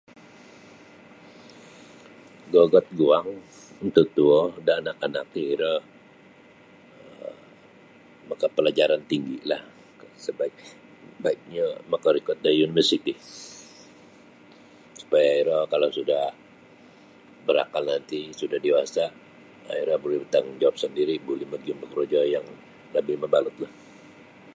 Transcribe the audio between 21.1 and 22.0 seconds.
buli magiyum da